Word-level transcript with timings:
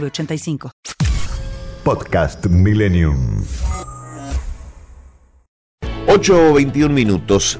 906985. 0.00 0.70
Podcast 1.84 2.46
Millennium. 2.46 3.44
8.21 6.06 6.90
minutos. 6.90 7.58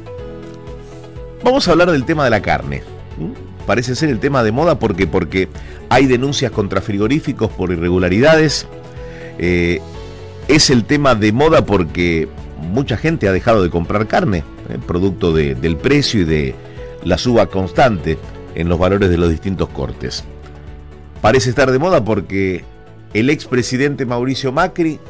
Vamos 1.43 1.69
a 1.69 1.73
hablar 1.73 1.91
del 1.91 2.05
tema 2.05 2.25
de 2.25 2.31
la 2.31 2.41
carne. 2.43 2.83
¿Mm? 3.19 3.65
Parece 3.67 3.95
ser 3.95 4.09
el 4.11 4.19
tema 4.21 4.43
de 4.43 4.53
moda 4.53 4.79
porque, 4.79 5.07
porque 5.07 5.49
hay 5.89 6.07
denuncias 6.07 6.51
contra 6.53 6.81
frigoríficos 6.81 7.51
por 7.51 7.71
irregularidades. 7.71 8.67
Eh, 9.39 9.81
es 10.49 10.71
el 10.71 10.85
tema 10.85 11.15
de 11.15 11.33
moda 11.33 11.65
porque 11.65 12.29
mucha 12.61 12.97
gente 12.97 13.29
ha 13.29 13.33
dejado 13.33 13.63
de 13.63 13.71
comprar 13.71 14.07
carne, 14.07 14.39
eh, 14.69 14.79
producto 14.87 15.33
de- 15.33 15.55
del 15.55 15.77
precio 15.77 16.21
y 16.23 16.25
de 16.25 16.55
la 17.05 17.17
suba 17.19 17.47
constante 17.47 18.19
en 18.55 18.69
los 18.69 18.79
valores 18.79 19.11
de 19.11 19.19
los 19.19 19.31
distintos 19.31 19.69
cortes. 19.71 20.25
Parece 21.25 21.49
estar 21.49 21.73
de 21.73 21.79
moda 21.79 22.05
porque 22.05 22.67
el 23.15 23.31
expresidente 23.31 24.05
Mauricio 24.05 24.53
Macri 24.53 25.01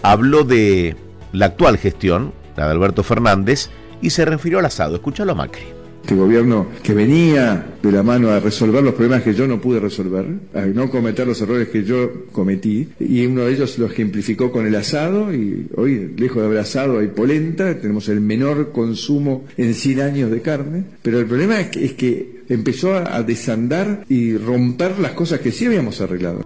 habló 0.00 0.42
de 0.42 0.96
la 1.32 1.44
actual 1.44 1.76
gestión, 1.76 2.32
la 2.56 2.64
de 2.64 2.70
Alberto 2.70 3.02
Fernández, 3.02 3.68
y 4.00 4.08
se 4.08 4.24
refirió 4.24 4.60
al 4.60 4.64
asado. 4.64 4.94
Escúchalo 4.94 5.32
a 5.32 5.34
Macri. 5.34 5.73
Este 6.04 6.16
gobierno 6.16 6.66
que 6.82 6.92
venía 6.92 7.76
de 7.82 7.90
la 7.90 8.02
mano 8.02 8.28
a 8.28 8.38
resolver 8.38 8.84
los 8.84 8.92
problemas 8.92 9.22
que 9.22 9.32
yo 9.32 9.48
no 9.48 9.58
pude 9.58 9.80
resolver, 9.80 10.26
a 10.52 10.66
no 10.66 10.90
cometer 10.90 11.26
los 11.26 11.40
errores 11.40 11.68
que 11.68 11.82
yo 11.82 12.26
cometí, 12.30 12.90
y 13.00 13.24
uno 13.24 13.46
de 13.46 13.54
ellos 13.54 13.78
lo 13.78 13.86
ejemplificó 13.86 14.52
con 14.52 14.66
el 14.66 14.74
asado, 14.74 15.32
y 15.32 15.66
hoy, 15.74 16.12
lejos 16.18 16.42
de 16.42 16.44
haber 16.44 16.58
asado, 16.58 16.98
hay 16.98 17.06
polenta, 17.06 17.80
tenemos 17.80 18.10
el 18.10 18.20
menor 18.20 18.70
consumo 18.70 19.46
en 19.56 19.72
100 19.72 20.00
años 20.02 20.30
de 20.30 20.42
carne, 20.42 20.84
pero 21.00 21.18
el 21.18 21.24
problema 21.24 21.58
es 21.58 21.68
que, 21.68 21.84
es 21.86 21.92
que 21.94 22.42
empezó 22.50 22.92
a, 22.92 23.22
desandar 23.22 24.04
y 24.06 24.36
romper 24.36 24.98
las 24.98 25.12
cosas 25.12 25.40
que 25.40 25.52
sí 25.52 25.64
habíamos 25.64 26.02
arreglado. 26.02 26.44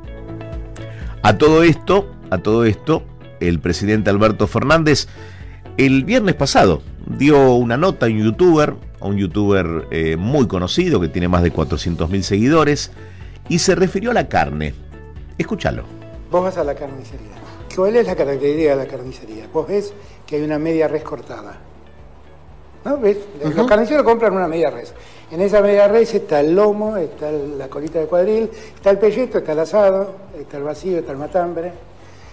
A 1.24 1.36
todo 1.36 1.64
esto, 1.64 2.14
a 2.30 2.38
todo 2.38 2.64
esto, 2.64 3.02
el 3.40 3.58
presidente 3.58 4.08
Alberto 4.08 4.46
Fernández 4.46 5.08
el 5.78 6.04
viernes 6.04 6.36
pasado 6.36 6.82
dio 7.16 7.54
una 7.54 7.76
nota 7.76 8.06
a 8.06 8.08
un 8.08 8.18
youtuber, 8.18 8.74
a 9.00 9.06
un 9.06 9.16
youtuber 9.16 9.86
eh, 9.90 10.16
muy 10.16 10.46
conocido 10.46 11.00
que 11.00 11.08
tiene 11.08 11.28
más 11.28 11.42
de 11.42 11.52
400.000 11.52 12.22
seguidores, 12.22 12.90
y 13.48 13.58
se 13.60 13.74
refirió 13.74 14.10
a 14.10 14.14
la 14.14 14.28
carne. 14.28 14.74
Escúchalo. 15.38 15.84
Vos 16.30 16.42
vas 16.42 16.58
a 16.58 16.64
la 16.64 16.74
carnicería. 16.74 17.38
¿Cuál 17.74 17.96
es 17.96 18.06
la 18.06 18.16
característica 18.16 18.70
de 18.70 18.76
la 18.76 18.86
carnicería? 18.86 19.48
Vos 19.52 19.66
ves 19.68 19.92
que 20.26 20.36
hay 20.36 20.42
una 20.42 20.58
media 20.58 20.88
res 20.88 21.02
cortada. 21.02 21.56
¿No? 22.84 22.98
¿Ves? 22.98 23.18
Los 23.54 23.66
carniceros 23.66 24.04
compran 24.04 24.32
una 24.34 24.48
media 24.48 24.70
res. 24.70 24.92
En 25.30 25.40
esa 25.40 25.60
media 25.60 25.88
res 25.88 26.14
está 26.14 26.40
el 26.40 26.54
lomo, 26.54 26.96
está 26.96 27.30
la 27.30 27.68
colita 27.68 27.98
de 27.98 28.06
cuadril, 28.06 28.50
está 28.74 28.90
el 28.90 28.98
pelleto, 28.98 29.38
está 29.38 29.52
el 29.52 29.60
asado, 29.60 30.14
está 30.38 30.56
el 30.56 30.64
vacío, 30.64 30.98
está 30.98 31.12
el 31.12 31.18
matambre, 31.18 31.72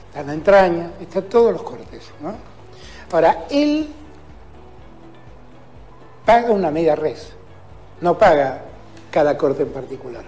está 0.08 0.23
la 0.23 0.34
entraña, 0.34 0.92
está 1.00 1.22
todos 1.22 1.52
los 1.52 1.62
cortes. 1.62 2.09
¿no? 2.22 2.36
Ahora, 3.12 3.46
él 3.50 3.88
paga 6.25 6.52
una 6.52 6.72
media 6.72 6.96
res, 6.96 7.31
no 8.02 8.18
paga 8.18 8.62
cada 9.12 9.38
corte 9.38 9.63
en 9.63 9.69
particular. 9.69 10.24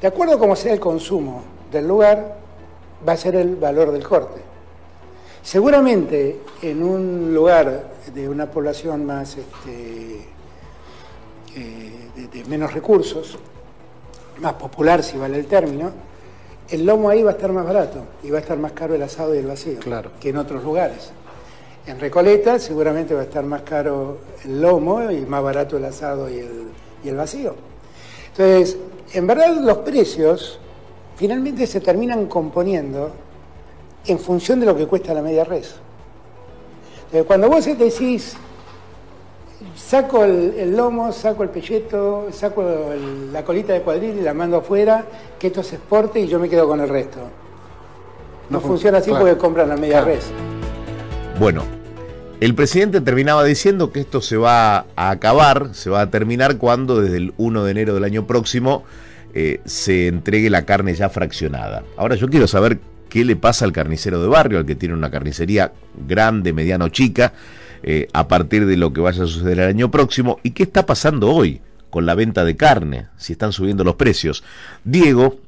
De 0.00 0.08
acuerdo 0.08 0.34
a 0.34 0.38
cómo 0.38 0.56
sea 0.56 0.72
el 0.72 0.80
consumo 0.80 1.42
del 1.70 1.86
lugar, 1.86 2.36
va 3.06 3.12
a 3.12 3.16
ser 3.16 3.36
el 3.36 3.56
valor 3.56 3.92
del 3.92 4.06
corte. 4.06 4.40
Seguramente 5.42 6.40
en 6.62 6.82
un 6.82 7.34
lugar 7.34 7.90
de 8.14 8.28
una 8.28 8.50
población 8.50 9.04
más 9.04 9.36
este, 9.36 10.28
eh, 11.56 12.10
de, 12.14 12.28
de 12.28 12.44
menos 12.48 12.72
recursos, 12.72 13.38
más 14.40 14.54
popular 14.54 15.02
si 15.02 15.18
vale 15.18 15.38
el 15.38 15.46
término, 15.46 15.92
el 16.68 16.86
lomo 16.86 17.10
ahí 17.10 17.22
va 17.22 17.32
a 17.32 17.34
estar 17.34 17.52
más 17.52 17.66
barato 17.66 18.04
y 18.22 18.30
va 18.30 18.38
a 18.38 18.40
estar 18.40 18.56
más 18.56 18.72
caro 18.72 18.94
el 18.94 19.02
asado 19.02 19.34
y 19.34 19.38
el 19.38 19.46
vacío 19.46 19.78
que 20.20 20.30
en 20.30 20.36
otros 20.36 20.62
lugares. 20.64 21.12
En 21.86 21.98
Recoleta 21.98 22.58
seguramente 22.58 23.12
va 23.14 23.20
a 23.20 23.24
estar 23.24 23.44
más 23.44 23.62
caro 23.62 24.18
el 24.44 24.60
lomo 24.62 25.10
y 25.10 25.20
más 25.22 25.42
barato 25.42 25.76
el 25.76 25.84
asado 25.84 26.30
y 26.30 26.38
el, 26.38 26.62
y 27.04 27.08
el 27.08 27.16
vacío. 27.16 27.54
Entonces, 28.28 28.78
en 29.12 29.26
verdad 29.26 29.56
los 29.60 29.78
precios 29.78 30.58
finalmente 31.16 31.66
se 31.66 31.80
terminan 31.80 32.26
componiendo 32.26 33.10
en 34.06 34.18
función 34.18 34.60
de 34.60 34.66
lo 34.66 34.76
que 34.76 34.86
cuesta 34.86 35.12
la 35.12 35.22
media 35.22 35.44
res. 35.44 35.74
Entonces, 37.06 37.26
cuando 37.26 37.48
vos 37.50 37.64
decís, 37.64 38.34
saco 39.76 40.24
el, 40.24 40.54
el 40.56 40.76
lomo, 40.76 41.12
saco 41.12 41.42
el 41.42 41.48
pelleto, 41.50 42.28
saco 42.32 42.62
el- 42.92 43.32
la 43.32 43.44
colita 43.44 43.72
de 43.72 43.82
cuadril 43.82 44.18
y 44.18 44.22
la 44.22 44.32
mando 44.34 44.58
afuera, 44.58 45.04
que 45.38 45.48
esto 45.48 45.62
se 45.64 45.76
exporte 45.76 46.20
y 46.20 46.26
yo 46.28 46.38
me 46.38 46.48
quedo 46.48 46.66
con 46.68 46.80
el 46.80 46.88
resto. 46.88 47.18
No, 48.50 48.60
funciona 48.60 48.98
así 48.98 49.10
porque 49.10 49.36
compran 49.36 49.68
la 49.68 49.76
media 49.76 50.00
res. 50.02 50.24
Bueno, 51.42 51.64
el 52.40 52.54
presidente 52.54 53.00
terminaba 53.00 53.42
diciendo 53.42 53.90
que 53.90 53.98
esto 53.98 54.20
se 54.20 54.36
va 54.36 54.86
a 54.94 55.10
acabar, 55.10 55.70
se 55.72 55.90
va 55.90 56.02
a 56.02 56.08
terminar 56.08 56.56
cuando 56.56 57.00
desde 57.00 57.16
el 57.16 57.34
1 57.36 57.64
de 57.64 57.70
enero 57.72 57.94
del 57.94 58.04
año 58.04 58.28
próximo 58.28 58.84
eh, 59.34 59.60
se 59.64 60.06
entregue 60.06 60.50
la 60.50 60.64
carne 60.66 60.94
ya 60.94 61.08
fraccionada. 61.08 61.82
Ahora 61.96 62.14
yo 62.14 62.28
quiero 62.28 62.46
saber 62.46 62.78
qué 63.08 63.24
le 63.24 63.34
pasa 63.34 63.64
al 63.64 63.72
carnicero 63.72 64.22
de 64.22 64.28
barrio, 64.28 64.58
al 64.60 64.66
que 64.66 64.76
tiene 64.76 64.94
una 64.94 65.10
carnicería 65.10 65.72
grande, 66.06 66.52
mediano, 66.52 66.90
chica, 66.90 67.32
eh, 67.82 68.06
a 68.12 68.28
partir 68.28 68.64
de 68.64 68.76
lo 68.76 68.92
que 68.92 69.00
vaya 69.00 69.24
a 69.24 69.26
suceder 69.26 69.58
el 69.58 69.68
año 69.68 69.90
próximo 69.90 70.38
y 70.44 70.52
qué 70.52 70.62
está 70.62 70.86
pasando 70.86 71.32
hoy 71.32 71.60
con 71.90 72.06
la 72.06 72.14
venta 72.14 72.44
de 72.44 72.54
carne, 72.54 73.08
si 73.16 73.32
están 73.32 73.50
subiendo 73.50 73.82
los 73.82 73.96
precios. 73.96 74.44
Diego 74.84 75.40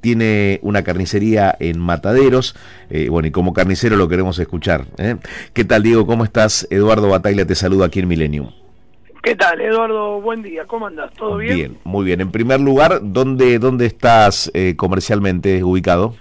tiene 0.00 0.58
una 0.62 0.82
carnicería 0.82 1.54
en 1.58 1.78
Mataderos, 1.78 2.56
eh, 2.90 3.08
bueno, 3.08 3.28
y 3.28 3.30
como 3.30 3.52
carnicero 3.52 3.96
lo 3.96 4.08
queremos 4.08 4.38
escuchar. 4.38 4.86
¿eh? 4.98 5.16
¿Qué 5.52 5.64
tal, 5.64 5.82
Diego? 5.82 6.06
¿Cómo 6.06 6.24
estás? 6.24 6.66
Eduardo 6.70 7.08
Bataglia 7.08 7.46
te 7.46 7.54
saluda 7.54 7.86
aquí 7.86 8.00
en 8.00 8.08
Millennium. 8.08 8.50
¿Qué 9.22 9.36
tal, 9.36 9.60
Eduardo? 9.60 10.20
Buen 10.20 10.42
día, 10.42 10.64
¿cómo 10.66 10.88
andás? 10.88 11.12
¿Todo 11.14 11.36
bien? 11.36 11.78
muy 11.84 12.04
bien. 12.04 12.20
En 12.20 12.32
primer 12.32 12.60
lugar, 12.60 12.98
¿dónde, 13.02 13.60
dónde 13.60 13.86
estás 13.86 14.50
eh, 14.52 14.74
comercialmente 14.76 15.62
ubicado? 15.62 16.16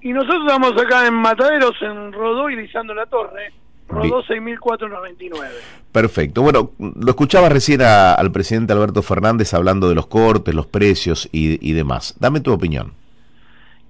Y 0.00 0.12
nosotros 0.12 0.42
estamos 0.44 0.72
acá 0.72 1.06
en 1.06 1.14
Mataderos, 1.14 1.76
en 1.80 2.12
Rodó 2.12 2.50
y 2.50 2.56
Lisando 2.56 2.94
la 2.94 3.06
Torre. 3.06 3.52
Rodó 3.92 4.22
6499. 4.22 5.48
Perfecto. 5.92 6.42
Bueno, 6.42 6.70
lo 6.78 7.10
escuchaba 7.10 7.48
recién 7.48 7.82
a- 7.82 8.14
al 8.14 8.32
presidente 8.32 8.72
Alberto 8.72 9.02
Fernández 9.02 9.52
hablando 9.54 9.88
de 9.88 9.94
los 9.94 10.06
cortes, 10.06 10.54
los 10.54 10.66
precios 10.66 11.28
y, 11.32 11.58
y 11.68 11.72
demás. 11.74 12.16
Dame 12.18 12.40
tu 12.40 12.52
opinión. 12.52 12.92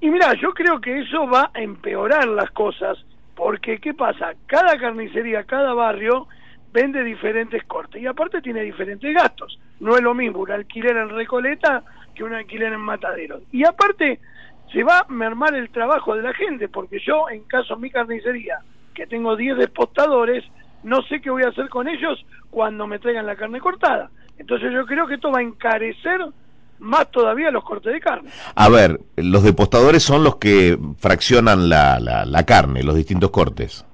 Y 0.01 0.11
mira, 0.11 0.35
yo 0.35 0.53
creo 0.53 0.81
que 0.81 1.01
eso 1.01 1.27
va 1.29 1.51
a 1.55 1.63
empeorar 1.63 2.27
las 2.27 2.51
cosas, 2.51 2.99
porque 3.37 3.79
¿qué 3.79 3.95
pasa? 3.95 4.33
Cada 4.47 4.77
carnicería, 4.79 5.45
cada 5.45 5.73
barrio 5.75 6.27
vende 6.73 7.05
diferentes 7.05 7.63
cortes 7.65 8.03
y 8.03 8.07
aparte 8.07 8.41
tiene 8.43 8.63
diferentes 8.63 9.15
gastos. 9.15 9.59
No 9.79 9.95
es 9.97 10.03
lo 10.03 10.15
mismo 10.15 10.41
un 10.41 10.51
alquiler 10.51 10.97
en 10.97 11.11
Recoleta 11.11 11.85
que 12.15 12.25
un 12.25 12.35
alquiler 12.35 12.73
en 12.73 12.81
Mataderos. 12.81 13.43
Y 13.53 13.65
aparte 13.65 14.19
se 14.73 14.83
va 14.83 15.01
a 15.01 15.07
mermar 15.13 15.55
el 15.55 15.69
trabajo 15.71 16.15
de 16.17 16.23
la 16.23 16.33
gente, 16.35 16.69
porque 16.69 16.99
yo, 16.99 17.29
en 17.31 17.43
caso 17.45 17.75
de 17.77 17.83
mi 17.83 17.91
carnicería, 17.91 18.57
que 18.95 19.07
tengo 19.07 19.37
10 19.37 19.57
despostadores, 19.59 20.45
no 20.83 21.03
sé 21.03 21.21
qué 21.21 21.31
voy 21.31 21.43
a 21.45 21.49
hacer 21.49 21.69
con 21.69 21.89
ellos 21.89 22.25
cuando 22.51 22.87
me 22.87 22.99
traigan 22.99 23.27
la 23.27 23.37
carne 23.37 23.61
cortada. 23.61 24.11
Entonces 24.39 24.73
yo 24.73 24.85
creo 24.87 25.07
que 25.07 25.15
esto 25.15 25.31
va 25.31 25.39
a 25.41 25.43
encarecer 25.43 26.21
más 26.79 27.11
todavía 27.13 27.51
los 27.51 27.63
cortes 27.63 27.93
de 27.93 28.01
carne. 28.01 28.31
A 28.57 28.69
ver, 28.69 28.99
los 29.17 29.45
depostadores 29.45 30.03
son 30.03 30.25
los 30.25 30.37
que 30.37 30.77
fraccionan 30.99 31.69
la, 31.69 32.01
la, 32.01 32.25
la 32.25 32.45
carne, 32.45 32.83
los 32.83 32.97
distintos 32.97 33.31
cortes. 33.31 33.85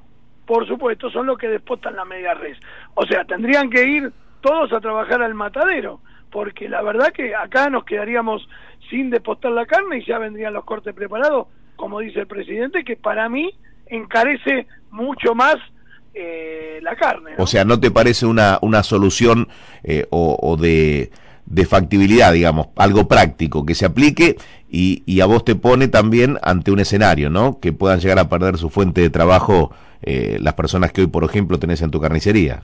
por 0.47 0.67
supuesto, 0.67 1.11
son 1.11 1.27
los 1.27 1.37
que 1.37 1.49
despostan 1.49 1.95
la 1.97 2.07
media 2.07 2.33
res. 2.33 2.57
O 2.95 3.05
sea, 3.05 3.25
tendrían 3.25 3.69
que 3.69 3.85
ir 3.85 4.11
todos 4.41 4.73
a 4.73 4.81
trabajar 4.81 5.23
al 5.23 5.35
matadero, 5.35 6.01
porque 6.31 6.69
la 6.71 6.81
verdad 6.81 7.13
que 7.13 7.35
acá 7.35 7.69
nos 7.69 7.85
quedaríamos 7.85 8.49
sin 8.89 9.11
despostar 9.11 9.53
la 9.53 9.67
carne 9.67 9.99
y 9.99 10.07
ya 10.07 10.19
vendrían 10.19 10.55
los 10.55 10.65
cortes 10.65 10.95
preparados, 10.95 11.49
como 11.77 12.01
dice 12.01 12.21
el 12.21 12.27
presidente, 12.27 12.85
que 12.85 12.97
para 12.97 13.29
mí 13.29 13.51
encarece 13.91 14.67
mucho 14.91 15.35
más 15.35 15.57
eh, 16.15 16.81
la 16.83 16.97
carne. 16.97 17.33
¿no? 17.37 17.45
O 17.45 17.47
sea, 17.47 17.65
¿no 17.65 17.79
te 17.79 17.91
parece 17.91 18.27
una, 18.27 18.59
una 18.63 18.83
solución 18.83 19.49
eh, 19.85 20.07
o, 20.11 20.39
o 20.41 20.57
de, 20.57 21.11
de 21.47 21.67
factibilidad, 21.67 22.33
digamos, 22.33 22.69
algo 22.77 23.09
práctico 23.09 23.65
que 23.65 23.75
se 23.75 23.87
aplique 23.87 24.37
y, 24.71 25.03
y, 25.07 25.21
a 25.21 25.27
vos 25.27 25.45
te 25.45 25.55
pone 25.55 25.89
también 25.89 26.39
ante 26.43 26.71
un 26.71 26.81
escenario, 26.81 27.31
¿no? 27.31 27.59
Que 27.59 27.73
puedan 27.73 28.01
llegar 28.01 28.19
a 28.19 28.29
perder 28.29 28.59
su 28.59 28.69
fuente 28.69 29.01
de 29.01 29.11
trabajo 29.11 29.73
eh, 30.03 30.39
las 30.41 30.55
personas 30.55 30.93
que 30.93 31.01
hoy, 31.03 31.07
por 31.07 31.25
ejemplo, 31.25 31.59
tenés 31.59 31.81
en 31.83 31.91
tu 31.91 32.01
carnicería. 32.01 32.63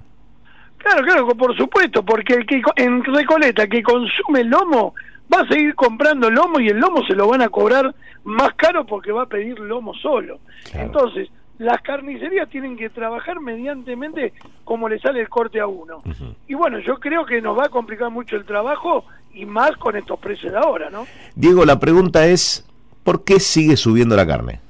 Claro, 0.79 1.03
claro, 1.03 1.29
por 1.29 1.57
supuesto, 1.57 2.05
porque 2.05 2.35
el 2.35 2.47
que 2.47 2.61
en 2.77 3.03
Recoleta 3.05 3.67
que 3.67 3.83
consume 3.83 4.45
lomo 4.45 4.95
va 5.33 5.41
a 5.43 5.49
seguir 5.49 5.75
comprando 5.75 6.31
lomo 6.31 6.61
y 6.61 6.69
el 6.69 6.79
lomo 6.79 7.03
se 7.07 7.15
lo 7.15 7.29
van 7.29 7.43
a 7.43 7.49
cobrar 7.49 7.95
más 8.25 8.55
caro 8.55 8.87
porque 8.87 9.13
va 9.13 9.23
a 9.23 9.27
pedir 9.27 9.59
lomo 9.59 9.95
solo. 9.95 10.39
Entonces, 10.73 11.29
las 11.59 11.81
carnicerías 11.83 12.49
tienen 12.49 12.77
que 12.77 12.91
trabajar 12.91 13.41
mediantemente 13.41 14.33
como 14.65 14.89
le 14.89 14.99
sale 14.99 15.21
el 15.21 15.29
corte 15.29 15.61
a 15.61 15.67
uno. 15.67 16.03
Y 16.49 16.55
bueno, 16.55 16.79
yo 16.79 16.99
creo 16.99 17.25
que 17.25 17.41
nos 17.41 17.59
va 17.59 17.67
a 17.67 17.71
complicar 17.71 18.11
mucho 18.11 18.37
el 18.37 18.45
trabajo 18.45 19.05
y 19.33 19.45
más 19.45 19.73
con 19.73 19.97
estos 19.97 20.19
precios 20.19 20.53
de 20.53 20.59
ahora, 20.59 20.91
¿no? 20.91 21.07
Diego, 21.35 21.65
la 21.65 21.79
pregunta 21.79 22.27
es, 22.27 22.67
¿por 23.03 23.25
qué 23.25 23.41
sigue 23.41 23.77
subiendo 23.77 24.17
la 24.17 24.27
carne? 24.27 24.61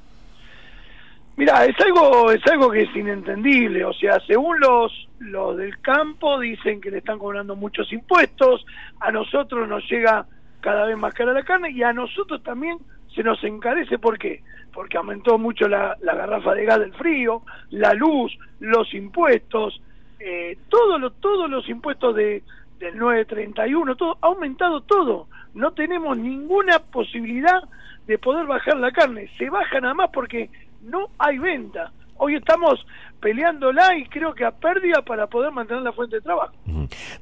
Mira, 1.37 1.65
es 1.65 1.75
algo 1.81 2.31
es 2.31 2.41
algo 2.49 2.71
que 2.71 2.83
es 2.83 2.95
inentendible, 2.95 3.83
o 3.83 3.93
sea, 3.93 4.19
según 4.25 4.59
los 4.59 5.09
los 5.19 5.57
del 5.57 5.79
campo 5.79 6.39
dicen 6.39 6.79
que 6.79 6.91
le 6.91 6.99
están 6.99 7.19
cobrando 7.19 7.55
muchos 7.55 7.91
impuestos, 7.91 8.65
a 9.01 9.11
nosotros 9.11 9.67
nos 9.67 9.83
llega 9.89 10.25
cada 10.65 10.87
vez 10.87 10.97
más 10.97 11.13
cara 11.13 11.31
la 11.31 11.43
carne 11.43 11.69
y 11.69 11.83
a 11.83 11.93
nosotros 11.93 12.41
también 12.41 12.79
se 13.13 13.21
nos 13.21 13.41
encarece, 13.43 13.99
¿por 13.99 14.17
qué? 14.17 14.41
Porque 14.73 14.97
aumentó 14.97 15.37
mucho 15.37 15.67
la, 15.67 15.95
la 16.01 16.15
garrafa 16.15 16.55
de 16.55 16.65
gas 16.65 16.79
del 16.79 16.91
frío, 16.95 17.43
la 17.69 17.93
luz, 17.93 18.35
los 18.59 18.91
impuestos, 18.95 19.79
eh, 20.19 20.57
todo 20.67 21.11
todos 21.11 21.51
los 21.51 21.69
impuestos 21.69 22.15
de, 22.15 22.41
del 22.79 22.97
931, 22.97 23.95
todo, 23.95 24.17
ha 24.19 24.25
aumentado 24.25 24.81
todo. 24.81 25.27
No 25.53 25.71
tenemos 25.73 26.17
ninguna 26.17 26.79
posibilidad 26.79 27.61
de 28.07 28.17
poder 28.17 28.47
bajar 28.47 28.77
la 28.77 28.91
carne. 28.91 29.29
Se 29.37 29.51
baja 29.51 29.79
nada 29.79 29.93
más 29.93 30.09
porque 30.11 30.49
no 30.81 31.09
hay 31.19 31.37
venta. 31.37 31.91
Hoy 32.17 32.37
estamos 32.37 32.83
peleándola 33.21 33.95
y 33.97 34.05
creo 34.05 34.33
que 34.33 34.45
a 34.45 34.51
pérdida 34.51 35.03
para 35.03 35.27
poder 35.27 35.51
mantener 35.51 35.83
la 35.83 35.93
fuente 35.93 36.15
de 36.15 36.21
trabajo. 36.23 36.55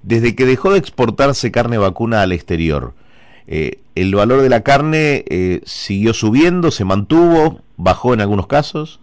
Desde 0.02 0.34
que 0.34 0.46
dejó 0.46 0.72
de 0.72 0.80
exportarse 0.80 1.52
carne 1.52 1.78
vacuna 1.78 2.22
al 2.22 2.32
exterior, 2.32 2.94
eh, 3.48 3.80
¿el 3.96 4.16
valor 4.16 4.42
de 4.42 4.50
la 4.50 4.62
carne 4.62 5.24
eh, 5.28 5.62
siguió 5.66 6.14
subiendo, 6.14 6.72
se 6.72 6.86
mantuvo, 6.86 7.62
bajó 7.78 8.14
en 8.14 8.22
algunos 8.22 8.48
casos? 8.48 9.00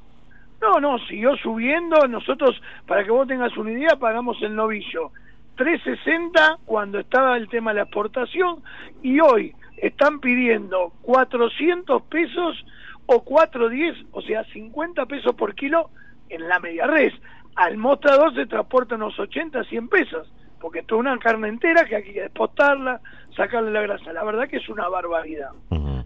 No, 0.60 0.80
no, 0.80 0.98
siguió 1.06 1.36
subiendo. 1.36 2.06
Nosotros, 2.06 2.60
para 2.86 3.04
que 3.04 3.10
vos 3.10 3.26
tengas 3.26 3.56
una 3.56 3.72
idea, 3.72 3.96
pagamos 3.96 4.36
el 4.42 4.54
novillo 4.54 5.10
360 5.56 6.58
cuando 6.64 6.98
estaba 6.98 7.36
el 7.36 7.48
tema 7.48 7.70
de 7.70 7.76
la 7.76 7.82
exportación 7.82 8.62
y 9.02 9.20
hoy 9.20 9.54
están 9.76 10.20
pidiendo 10.20 10.92
400 11.02 12.02
pesos 12.02 12.64
o 13.06 13.24
4.10, 13.24 14.06
o 14.12 14.22
sea, 14.22 14.44
50 14.44 15.06
pesos 15.06 15.34
por 15.34 15.54
kilo 15.54 15.90
en 16.28 16.48
la 16.48 16.60
media 16.60 16.86
res. 16.86 17.12
Al 17.56 17.76
mostrador 17.76 18.34
se 18.34 18.46
transporta 18.46 18.94
unos 18.94 19.18
80, 19.18 19.64
100 19.64 19.88
pesos, 19.88 20.32
porque 20.60 20.80
esto 20.80 20.96
es 20.96 21.00
una 21.00 21.18
carne 21.18 21.48
entera 21.48 21.84
que 21.84 21.96
hay 21.96 22.02
que 22.02 22.20
despostarla, 22.20 23.00
sacarle 23.34 23.70
la 23.70 23.80
grasa. 23.80 24.12
La 24.12 24.22
verdad 24.22 24.48
que 24.48 24.58
es 24.58 24.68
una 24.68 24.88
barbaridad. 24.88 25.50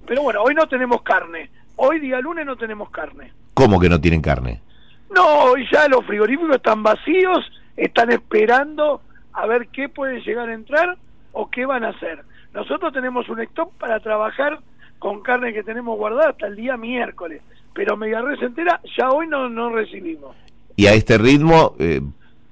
Pero 0.07 0.23
bueno, 0.23 0.43
hoy 0.43 0.55
no 0.55 0.67
tenemos 0.69 1.03
carne. 1.03 1.51
Hoy 1.77 1.99
día 1.99 2.21
lunes 2.21 2.47
no 2.47 2.57
tenemos 2.57 2.91
carne. 2.91 3.33
¿Cómo 3.55 3.81
que 3.81 3.89
no 3.89 4.01
tienen 4.01 4.21
carne? 4.21 4.61
No, 5.15 5.45
hoy 5.45 5.67
ya 5.73 5.89
los 5.89 6.05
frigoríficos 6.07 6.57
están 6.57 6.83
vacíos, 6.83 7.39
están 7.77 8.11
esperando 8.13 9.01
a 9.33 9.47
ver 9.47 9.69
qué 9.69 9.89
puede 9.89 10.21
llegar 10.21 10.49
a 10.49 10.55
entrar 10.55 10.97
o 11.33 11.51
qué 11.51 11.67
van 11.67 11.85
a 11.85 11.89
hacer. 11.89 12.23
Nosotros 12.53 12.93
tenemos 12.93 13.29
un 13.29 13.41
stock 13.41 13.73
para 13.75 13.99
trabajar 14.01 14.61
con 15.01 15.21
carne 15.23 15.53
que 15.53 15.65
tenemos 15.65 15.99
guardada 15.99 16.31
hasta 16.31 16.47
el 16.47 16.57
día 16.57 16.77
miércoles, 16.77 17.43
pero 17.75 17.97
media 17.97 18.23
res 18.23 18.41
entera 18.41 18.81
ya 18.97 19.11
hoy 19.11 19.27
no, 19.27 19.49
no 19.49 19.71
recibimos. 19.71 20.37
Y 20.77 20.87
a 20.87 20.95
este 20.95 21.19
ritmo 21.19 21.75
eh, 21.79 22.01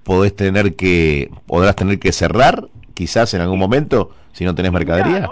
podés 0.05 0.35
tener 0.35 0.75
que, 0.77 1.31
podrás 1.47 1.77
tener 1.77 1.99
que 1.99 2.13
cerrar, 2.13 2.69
quizás 2.95 3.35
en 3.35 3.41
algún 3.41 3.59
momento, 3.59 4.11
si 4.33 4.45
no 4.45 4.55
tenés 4.55 4.73
mercadería. 4.73 5.29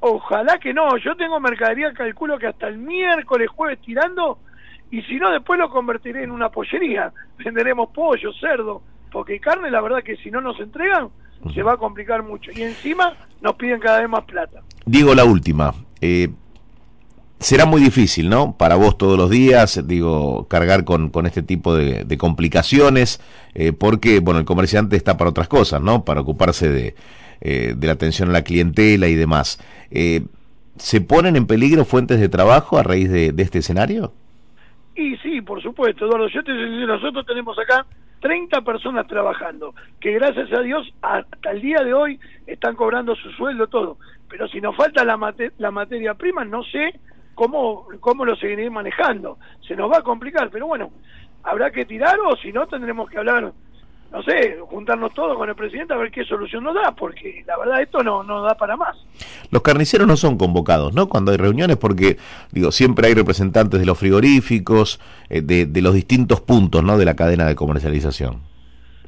ojalá 0.00 0.58
que 0.58 0.72
no, 0.72 0.96
yo 0.98 1.16
tengo 1.16 1.38
mercadería, 1.40 1.92
calculo 1.92 2.38
que 2.38 2.46
hasta 2.46 2.68
el 2.68 2.78
miércoles, 2.78 3.48
jueves 3.48 3.78
tirando, 3.80 4.38
y 4.90 5.02
si 5.02 5.16
no, 5.16 5.30
después 5.30 5.58
lo 5.58 5.68
convertiré 5.68 6.22
en 6.24 6.30
una 6.30 6.48
pollería. 6.48 7.12
Venderemos 7.44 7.90
pollo, 7.90 8.32
cerdo, 8.40 8.82
porque 9.12 9.38
carne, 9.40 9.70
la 9.70 9.80
verdad 9.80 10.02
que 10.02 10.16
si 10.16 10.30
no 10.30 10.40
nos 10.40 10.58
entregan, 10.60 11.08
se 11.54 11.62
va 11.62 11.74
a 11.74 11.76
complicar 11.76 12.22
mucho. 12.22 12.50
Y 12.52 12.62
encima 12.62 13.14
nos 13.40 13.54
piden 13.54 13.80
cada 13.80 14.00
vez 14.00 14.08
más 14.08 14.24
plata. 14.24 14.62
Digo 14.84 15.14
la 15.14 15.24
última. 15.24 15.72
Eh, 16.00 16.28
será 17.38 17.66
muy 17.66 17.80
difícil, 17.80 18.28
¿no? 18.28 18.56
Para 18.56 18.76
vos 18.76 18.98
todos 18.98 19.16
los 19.16 19.30
días, 19.30 19.86
digo, 19.86 20.46
cargar 20.48 20.84
con, 20.84 21.10
con 21.10 21.26
este 21.26 21.42
tipo 21.42 21.74
de, 21.74 22.18
complicaciones, 22.18 23.20
eh, 23.54 23.72
porque, 23.72 24.20
bueno, 24.20 24.40
el 24.40 24.46
comerciante 24.46 24.96
está 24.96 25.16
para 25.16 25.30
otras 25.30 25.48
cosas, 25.48 25.80
¿no? 25.80 26.04
Para 26.04 26.20
ocuparse 26.20 26.68
de, 26.68 26.94
eh, 27.40 27.74
de 27.76 27.86
la 27.86 27.92
atención 27.92 28.30
a 28.30 28.32
la 28.32 28.42
clientela 28.42 29.08
y 29.08 29.14
demás. 29.14 29.58
Eh, 29.90 30.22
¿Se 30.76 31.00
ponen 31.00 31.36
en 31.36 31.46
peligro 31.46 31.84
fuentes 31.84 32.20
de 32.20 32.28
trabajo 32.28 32.78
a 32.78 32.82
raíz 32.82 33.10
de, 33.10 33.32
de 33.32 33.42
este 33.42 33.58
escenario? 33.58 34.12
Y 34.94 35.16
sí, 35.18 35.40
por 35.40 35.62
supuesto, 35.62 36.06
Eduardo. 36.06 36.28
Yo 36.28 36.42
te 36.42 36.52
nosotros 36.52 37.24
tenemos 37.26 37.56
acá 37.58 37.86
30 38.20 38.60
personas 38.62 39.06
trabajando, 39.06 39.74
que 40.00 40.12
gracias 40.12 40.52
a 40.52 40.60
Dios 40.60 40.92
hasta 41.02 41.50
el 41.50 41.60
día 41.60 41.82
de 41.84 41.94
hoy 41.94 42.18
están 42.46 42.74
cobrando 42.74 43.14
su 43.14 43.30
sueldo, 43.30 43.68
todo. 43.68 43.96
Pero 44.28 44.46
si 44.48 44.60
nos 44.60 44.76
falta 44.76 45.04
la, 45.04 45.34
la 45.58 45.70
materia 45.70 46.14
prima, 46.14 46.44
no 46.44 46.62
sé 46.64 46.94
cómo, 47.38 47.86
cómo 48.00 48.24
lo 48.24 48.34
seguiré 48.34 48.68
manejando. 48.68 49.38
Se 49.66 49.76
nos 49.76 49.88
va 49.88 49.98
a 49.98 50.02
complicar, 50.02 50.50
pero 50.50 50.66
bueno, 50.66 50.90
habrá 51.44 51.70
que 51.70 51.84
tirar 51.84 52.18
o 52.18 52.36
si 52.36 52.52
no 52.52 52.66
tendremos 52.66 53.08
que 53.08 53.16
hablar, 53.16 53.52
no 54.10 54.22
sé, 54.24 54.58
juntarnos 54.68 55.14
todos 55.14 55.36
con 55.36 55.48
el 55.48 55.54
presidente 55.54 55.94
a 55.94 55.98
ver 55.98 56.10
qué 56.10 56.24
solución 56.24 56.64
nos 56.64 56.74
da, 56.74 56.90
porque 56.96 57.44
la 57.46 57.56
verdad 57.56 57.80
esto 57.80 58.02
no, 58.02 58.24
no 58.24 58.42
da 58.42 58.56
para 58.56 58.76
más. 58.76 58.96
Los 59.52 59.62
carniceros 59.62 60.08
no 60.08 60.16
son 60.16 60.36
convocados, 60.36 60.92
¿no? 60.94 61.08
Cuando 61.08 61.30
hay 61.30 61.36
reuniones, 61.36 61.76
porque, 61.76 62.16
digo, 62.50 62.72
siempre 62.72 63.06
hay 63.06 63.14
representantes 63.14 63.78
de 63.78 63.86
los 63.86 63.96
frigoríficos, 63.96 64.98
eh, 65.28 65.40
de, 65.40 65.66
de 65.66 65.80
los 65.80 65.94
distintos 65.94 66.40
puntos, 66.40 66.82
¿no? 66.82 66.98
De 66.98 67.04
la 67.04 67.14
cadena 67.14 67.46
de 67.46 67.54
comercialización. 67.54 68.42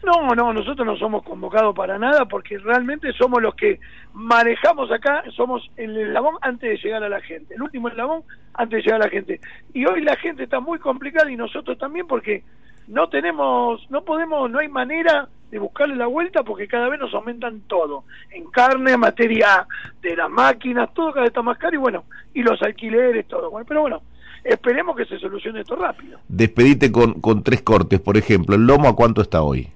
No, 0.02 0.34
no, 0.34 0.52
nosotros 0.52 0.86
no 0.86 0.96
somos 0.96 1.22
convocados 1.22 1.74
para 1.74 1.98
nada 1.98 2.24
porque 2.24 2.58
realmente 2.58 3.12
somos 3.12 3.42
los 3.42 3.54
que 3.54 3.78
manejamos 4.14 4.90
acá, 4.90 5.22
somos 5.36 5.70
el 5.76 5.96
eslabón 5.96 6.36
antes 6.40 6.70
de 6.70 6.76
llegar 6.76 7.04
a 7.04 7.08
la 7.08 7.20
gente, 7.20 7.54
el 7.54 7.62
último 7.62 7.88
eslabón 7.88 8.22
antes 8.54 8.78
de 8.78 8.82
llegar 8.82 9.02
a 9.02 9.04
la 9.04 9.10
gente. 9.10 9.40
Y 9.74 9.84
hoy 9.84 10.00
la 10.02 10.16
gente 10.16 10.44
está 10.44 10.60
muy 10.60 10.78
complicada 10.78 11.30
y 11.30 11.36
nosotros 11.36 11.76
también 11.76 12.06
porque 12.06 12.42
no 12.88 13.08
tenemos, 13.08 13.88
no 13.90 14.02
podemos, 14.02 14.50
no 14.50 14.58
hay 14.58 14.68
manera 14.68 15.28
de 15.50 15.58
buscarle 15.58 15.96
la 15.96 16.06
vuelta 16.06 16.42
porque 16.44 16.66
cada 16.66 16.88
vez 16.88 16.98
nos 16.98 17.12
aumentan 17.12 17.60
todo, 17.66 18.04
en 18.30 18.46
carne, 18.50 18.96
materia 18.96 19.66
de 20.00 20.16
las 20.16 20.30
máquinas, 20.30 20.94
todo 20.94 21.12
cada 21.12 21.22
vez 21.22 21.30
está 21.30 21.42
más 21.42 21.58
caro 21.58 21.74
y 21.74 21.78
bueno, 21.78 22.04
y 22.32 22.42
los 22.42 22.60
alquileres, 22.62 23.28
todo. 23.28 23.50
Bueno, 23.50 23.66
pero 23.68 23.82
bueno, 23.82 24.02
esperemos 24.44 24.96
que 24.96 25.04
se 25.04 25.18
solucione 25.18 25.60
esto 25.60 25.76
rápido. 25.76 26.20
Despedite 26.28 26.90
con, 26.90 27.20
con 27.20 27.42
tres 27.42 27.62
cortes, 27.62 28.00
por 28.00 28.16
ejemplo, 28.16 28.56
¿el 28.56 28.66
lomo 28.66 28.88
a 28.88 28.96
cuánto 28.96 29.20
está 29.20 29.42
hoy? 29.42 29.68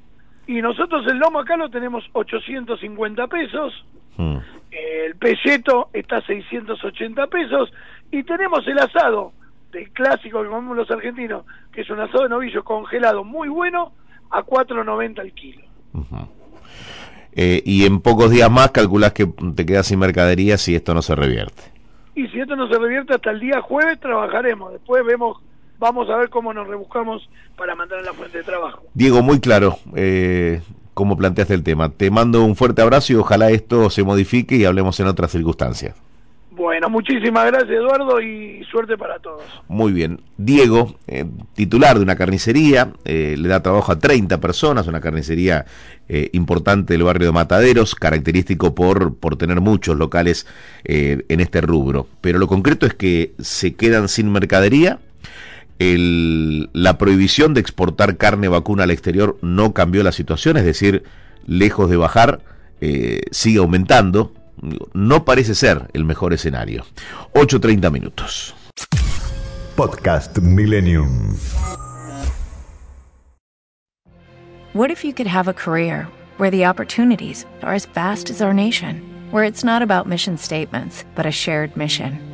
Y 0.46 0.60
nosotros 0.60 1.06
el 1.06 1.18
lomo 1.18 1.40
acá 1.40 1.56
lo 1.56 1.70
tenemos 1.70 2.04
850 2.12 3.26
pesos, 3.28 3.84
hmm. 4.16 4.36
el 4.70 5.16
pelleto 5.16 5.88
está 5.92 6.20
680 6.20 7.26
pesos 7.28 7.72
y 8.10 8.22
tenemos 8.24 8.66
el 8.66 8.78
asado 8.78 9.32
del 9.72 9.90
clásico 9.90 10.42
que 10.42 10.48
comemos 10.48 10.76
los 10.76 10.90
argentinos, 10.90 11.44
que 11.72 11.80
es 11.80 11.90
un 11.90 12.00
asado 12.00 12.24
de 12.24 12.28
novillo 12.28 12.62
congelado 12.62 13.24
muy 13.24 13.48
bueno, 13.48 13.92
a 14.30 14.42
4.90 14.42 15.20
el 15.20 15.32
kilo. 15.32 15.62
Eh, 17.36 17.62
y 17.64 17.84
en 17.84 18.00
pocos 18.00 18.30
días 18.30 18.50
más 18.50 18.70
calculas 18.70 19.12
que 19.12 19.26
te 19.26 19.66
quedas 19.66 19.86
sin 19.86 19.98
mercadería 19.98 20.56
si 20.56 20.74
esto 20.74 20.94
no 20.94 21.02
se 21.02 21.14
revierte. 21.14 21.62
Y 22.14 22.28
si 22.28 22.40
esto 22.40 22.54
no 22.54 22.68
se 22.68 22.78
revierte 22.78 23.14
hasta 23.14 23.30
el 23.30 23.40
día 23.40 23.60
jueves 23.60 23.98
trabajaremos, 23.98 24.72
después 24.72 25.04
vemos 25.04 25.38
vamos 25.78 26.08
a 26.10 26.16
ver 26.16 26.30
cómo 26.30 26.52
nos 26.52 26.66
rebuscamos 26.66 27.28
para 27.56 27.74
mantener 27.74 28.04
la 28.04 28.12
fuente 28.12 28.38
de 28.38 28.44
trabajo. 28.44 28.82
Diego, 28.94 29.22
muy 29.22 29.40
claro 29.40 29.78
eh, 29.94 30.62
cómo 30.94 31.16
planteaste 31.16 31.54
el 31.54 31.62
tema. 31.62 31.90
Te 31.90 32.10
mando 32.10 32.44
un 32.44 32.56
fuerte 32.56 32.82
abrazo 32.82 33.12
y 33.12 33.16
ojalá 33.16 33.50
esto 33.50 33.90
se 33.90 34.02
modifique 34.02 34.56
y 34.56 34.64
hablemos 34.64 34.98
en 35.00 35.06
otras 35.06 35.32
circunstancias. 35.32 35.94
Bueno, 36.56 36.88
muchísimas 36.88 37.46
gracias 37.46 37.70
Eduardo 37.70 38.20
y 38.20 38.64
suerte 38.70 38.96
para 38.96 39.18
todos. 39.18 39.42
Muy 39.66 39.92
bien. 39.92 40.20
Diego, 40.36 40.94
eh, 41.08 41.24
titular 41.54 41.96
de 41.96 42.02
una 42.02 42.14
carnicería, 42.14 42.92
eh, 43.04 43.34
le 43.36 43.48
da 43.48 43.60
trabajo 43.60 43.90
a 43.90 43.98
30 43.98 44.40
personas, 44.40 44.86
una 44.86 45.00
carnicería 45.00 45.66
eh, 46.08 46.30
importante 46.32 46.94
del 46.94 47.02
barrio 47.02 47.26
de 47.26 47.32
Mataderos, 47.32 47.96
característico 47.96 48.72
por, 48.72 49.16
por 49.16 49.36
tener 49.36 49.60
muchos 49.60 49.96
locales 49.96 50.46
en 50.84 51.40
este 51.40 51.60
rubro. 51.60 52.06
Pero 52.20 52.38
lo 52.38 52.46
concreto 52.46 52.86
es 52.86 52.94
que 52.94 53.32
se 53.40 53.74
quedan 53.74 54.08
sin 54.08 54.30
mercadería 54.30 55.00
el, 55.92 56.70
la 56.72 56.98
prohibición 56.98 57.54
de 57.54 57.60
exportar 57.60 58.16
carne 58.16 58.48
vacuna 58.48 58.84
al 58.84 58.90
exterior 58.90 59.38
no 59.42 59.74
cambió 59.74 60.02
la 60.02 60.12
situación, 60.12 60.56
es 60.56 60.64
decir, 60.64 61.04
lejos 61.46 61.90
de 61.90 61.96
bajar, 61.96 62.40
eh, 62.80 63.22
sigue 63.30 63.58
aumentando 63.58 64.32
no 64.92 65.24
parece 65.24 65.54
ser 65.54 65.90
el 65.92 66.04
mejor 66.04 66.32
escenario. 66.32 66.84
8.30 67.34 67.90
minutos. 67.90 68.54
Podcast 69.76 70.38
Millennium. 70.38 71.36
What 74.72 74.90
if 74.90 75.04
you 75.04 75.12
could 75.12 75.28
have 75.28 75.48
a 75.48 75.54
career 75.54 76.08
where 76.38 76.50
the 76.50 76.66
opportunities 76.66 77.46
are 77.62 77.74
as 77.74 77.86
vast 77.86 78.30
as 78.30 78.42
our 78.42 78.52
nation, 78.52 79.02
where 79.30 79.44
it's 79.44 79.64
not 79.64 79.82
about 79.82 80.08
mission 80.08 80.36
statements, 80.36 81.04
but 81.14 81.26
a 81.26 81.30
shared 81.30 81.76
mission? 81.76 82.33